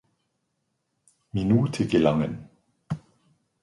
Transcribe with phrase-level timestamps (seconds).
[1.31, 2.49] Minute gelangen.